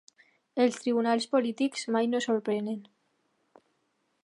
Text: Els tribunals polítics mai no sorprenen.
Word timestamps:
Els 0.63 0.79
tribunals 0.85 1.27
polítics 1.35 1.85
mai 1.97 2.09
no 2.15 2.21
sorprenen. 2.27 2.83